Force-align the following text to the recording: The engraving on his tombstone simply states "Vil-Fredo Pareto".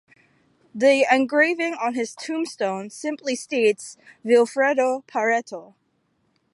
The 0.73 1.05
engraving 1.11 1.75
on 1.75 1.93
his 1.93 2.15
tombstone 2.15 2.89
simply 2.89 3.35
states 3.35 3.97
"Vil-Fredo 4.23 5.05
Pareto". 5.05 5.75